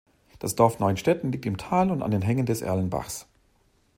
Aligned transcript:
Das 0.39 0.55
Dorf 0.55 0.79
Neunstetten 0.79 1.31
liegt 1.31 1.45
im 1.45 1.57
Tal 1.57 1.91
und 1.91 2.01
an 2.01 2.09
den 2.09 2.23
Hängen 2.23 2.47
des 2.47 2.61
Erlenbachs. 2.63 3.27